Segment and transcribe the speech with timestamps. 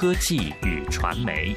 [0.00, 1.52] 科技与传媒。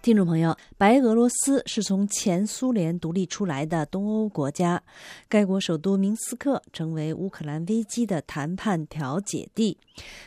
[0.00, 4.82] 听众朋友，白俄罗斯是从前苏联独立出来的东欧国家，
[5.28, 9.76] 该国首都明斯克成为乌克兰危机的谈判调解地。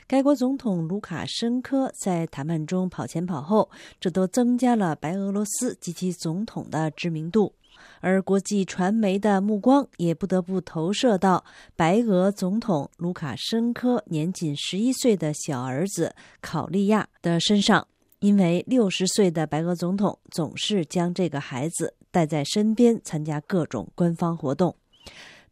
[0.05, 7.51] 该国总统卢卡申科在谈判中跑前跑后，这都增加了白俄罗斯及其总统的知名度。
[7.99, 11.43] 而国际传媒的目光也不得不投射到
[11.75, 17.87] 白俄总统卢卡申科年仅十一岁的小儿子考利亚的身上，
[18.19, 24.75] 因为六十岁的白俄总统总是将这个孩子带在身边参加各种官方活动。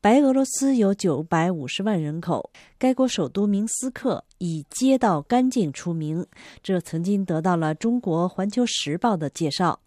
[0.02, 6.26] 白俄罗斯有九百五十万人口，该国首都明斯克以街道干净出名，
[6.64, 9.82] 这曾经得到了中国《环球时报》的介绍。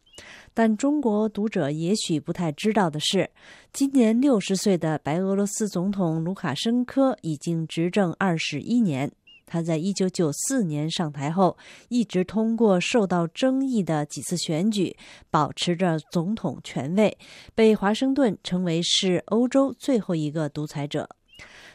[0.54, 3.30] 但中国读者也许不太知道的是，
[3.72, 9.10] 今年六十岁的白俄罗斯总统卢卡申科已经执政二十一年。
[9.45, 11.58] 他在一九九四年上台后，
[11.90, 14.96] 一直通过受到争议的几次选举，
[15.30, 17.18] 保持着总统权位，
[17.54, 21.07] 被华盛顿称为是欧洲最后一个独裁者。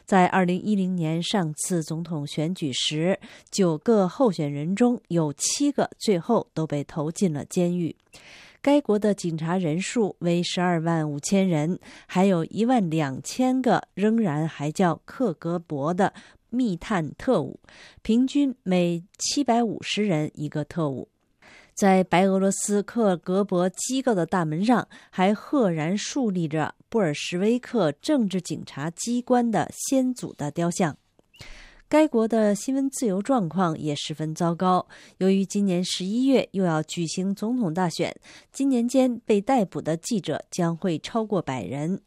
[0.07, 3.19] 在二零一零年上次总统选举时，
[3.51, 7.93] 九个候选人中有七个最后都被投进了监狱。
[8.61, 16.13] 该国的警察人数为十二万五千人，还有一万两千个仍然还叫克格勃的
[16.49, 17.59] 密探特务，
[18.01, 21.09] 平均每七百五十人一个特务。
[21.77, 30.97] 在白俄罗斯克格勃机构的大门上，还赫然竖立着布尔什维克政治警察机关的先祖的雕像。
[31.87, 34.87] 该国的新闻自由状况也十分糟糕。
[35.19, 38.11] 由于今年十一月又要举行总统大选，
[38.51, 42.01] 今年间被逮捕的记者将会超过百人。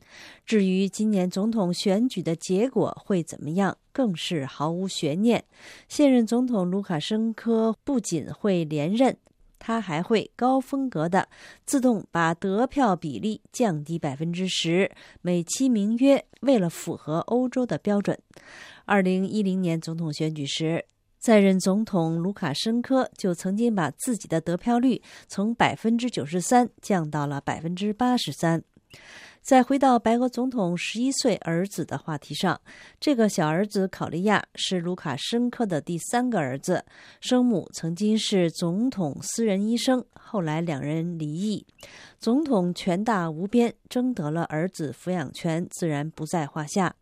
[0.44, 5.44] 至于今年总统选举的结果会怎么样，更是毫无悬念。
[5.88, 9.16] 现任总统卢卡申科不仅会连任，
[9.60, 11.28] 他还会高风格的
[11.64, 14.90] 自动把得票比例降低百分之十，
[15.22, 18.18] 美其名曰为了符合欧洲的标准。
[18.86, 20.84] 二零一零年总统选举时，
[21.18, 28.64] 在任总统卢卡申科就曾经把自己的得票率从百分之九十三降到了百分之八十三。
[29.50, 32.60] 再回到白俄总统十一岁儿子的话题上，
[33.00, 36.84] 这个小儿子考利亚是卢卡申科的第三个儿子，
[37.20, 41.66] 生母曾经是总统私人医生，后来两人离异。
[42.20, 46.94] 总统权大无边，争得了儿子抚养权，自然不在话下。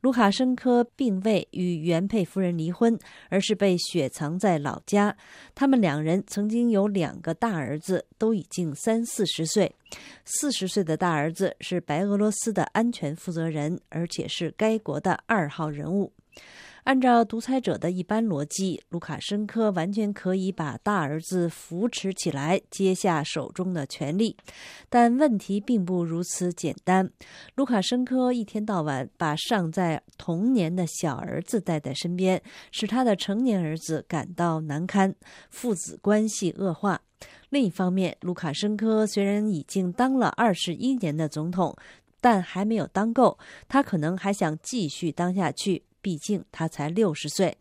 [0.00, 2.98] 卢卡申科并未与原配夫人离婚，
[3.28, 5.14] 而是被雪藏在老家。
[5.54, 9.70] 他们两人曾经有两个大儿子，都已经三四十岁。
[10.24, 16.10] 四十岁的大儿子是白俄罗斯的安全负责人，而且是该国的二号人物。
[16.84, 24.36] 按照独裁者的一般逻辑，卢卡申科完全可以把大儿子扶持起来，接下手中的权力。
[24.90, 27.10] 但问题并不如此简单。
[27.54, 35.14] 卢卡申科一天到晚把尚在童年的小儿子带在身边，使他的成年儿子感到难堪，
[35.48, 37.00] 父子关系恶化。
[37.48, 41.74] 另一方面，卢卡申科虽然已经当了二十一年的总统，
[42.20, 45.82] 但还没有当够，他可能还想继续当下去。
[46.04, 47.56] 毕竟他才六十岁，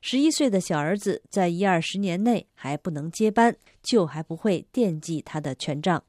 [0.00, 6.02] 十一岁的小儿子在一二十年内还不能接班，就还不会惦记他的权杖。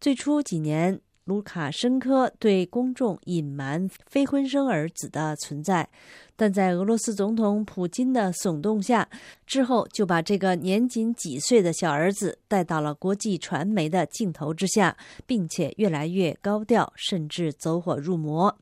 [0.00, 5.88] 最初几年，卢卡申科对公众隐瞒非婚生儿子的存在，
[6.36, 9.08] 但在俄罗斯总统普京的耸动下，
[9.44, 18.56] 之后就把这个年仅几岁的小儿子带到了国际传媒的镜头之下，并且越来越高调，甚至走火入魔。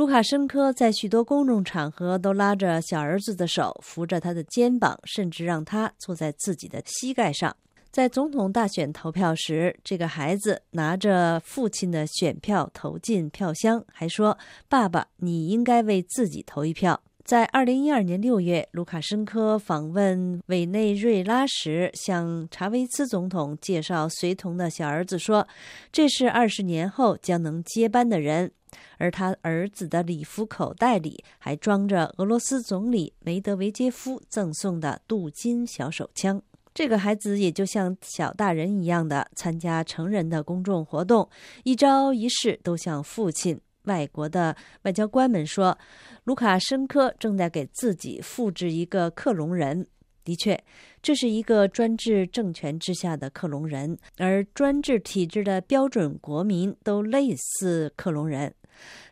[0.00, 7.54] 卢卡申科在许多公众场合都拉着小儿子的手，扶着他的肩膀，甚至让他坐在自己的膝盖上。
[7.90, 14.38] 在总统大选投票时，这个孩子拿着父亲的选票投进票箱，还说
[14.70, 25.46] ：“爸爸，你应该为自己投一票。”在二零一二年六月，卢卡申科访问委内瑞拉时，向查韦斯总统介绍随同的小儿子说
[25.92, 28.50] ：“这是二十年后将能接班的人。”
[28.98, 36.42] 而他儿子的礼服口袋里还装着俄罗斯总理梅德韦杰夫赠送的镀金小手枪。
[36.72, 41.28] 这个孩子也就像小大人一样的参加成人的公众活动，
[41.64, 43.60] 一招一式都像父亲。
[43.84, 45.76] 外国的外交官们说，
[46.24, 49.86] 卢卡申科正在给自己复制一个克隆人。
[50.22, 50.62] 的确，
[51.02, 58.54] 这是一个专制政权之下的克隆人，而专制体制的标准国民都类似克隆人。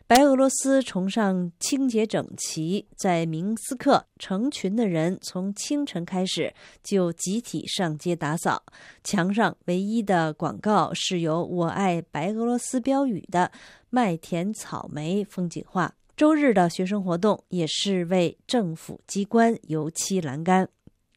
[0.07, 6.51] 白俄罗斯崇尚清洁整齐，在明斯克，成群的人从清晨开始
[6.83, 8.63] 就集体上街打扫，
[9.03, 13.51] 墙上唯一的广告是由“我爱白俄罗斯”标语的
[13.91, 15.93] 麦田草莓风景画。
[16.17, 20.67] 周日的学生活动也是为政府机关油漆栏杆。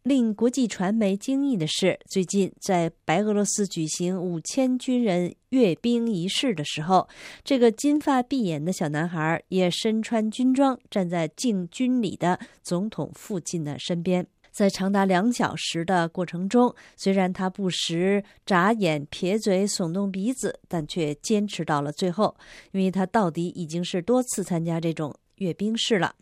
[0.03, 7.09] 令国际传媒惊异的是，最近在白俄罗斯举行五千军人阅兵仪式的时候，
[7.45, 14.27] 这个金发碧眼的小男孩也身穿军装，站在敬军礼的总统父亲的身边。
[14.51, 22.37] 在长达两小时的过程中，虽然他不时眨眼、撇嘴、耸动鼻子，但却坚持到了最后，
[22.73, 25.15] 因为他到底已经是多次参加这种。
[25.43, 26.15] 阅兵式了，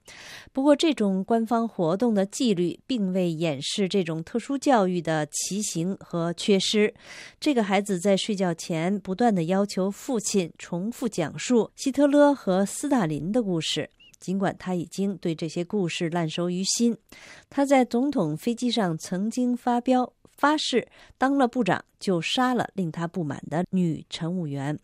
[0.52, 6.94] 不过这种官方活动的纪律并未掩饰这种特殊教育的奇形和缺失。
[7.38, 16.96] 这个孩子在睡觉前不断的要求父亲重复讲述希特勒和斯大林的故事，尽管他已经对这些故事烂熟于心。
[17.50, 20.12] 他在总统飞机上曾经发飙。
[20.40, 20.88] 发誓，
[21.18, 24.78] 当了部长就杀了令他不满的女乘务员。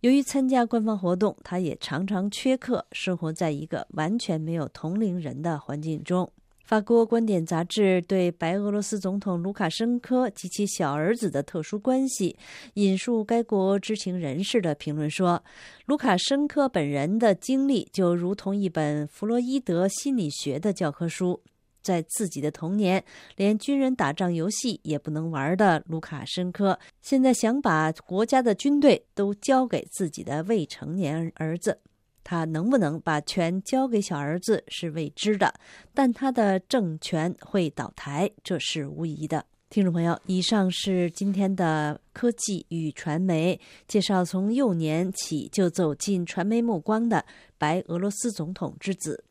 [0.00, 6.28] 由于参加官方活动，他也常常缺课，生活在一个完全没有同龄人的环境中。
[6.64, 12.36] 法国观点杂志对白俄罗斯总统卢卡申科及其小儿子的特殊关系，
[12.74, 15.40] 引述该国知情人士的评论说
[15.86, 21.40] ：“卢卡申科本人的经历就如同一本弗洛伊德心理学的教科书。”
[21.82, 23.02] 在自己的童年，
[23.36, 31.78] 连军人打仗游戏也不能玩的卢卡申科，现在想把国家的军队都交给自己的未成年儿子。
[32.22, 35.52] 他能不能把权交给小儿子是未知的，
[35.94, 39.44] 但他的政权会倒台，这是无疑的。
[39.70, 47.24] 听众朋友，以上是今天的科技与传媒介绍，从幼年起就走进传媒目光的
[47.56, 49.24] 白俄罗斯总统之子。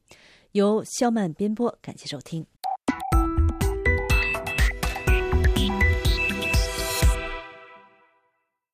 [0.54, 2.46] 由肖曼编播，感谢收听。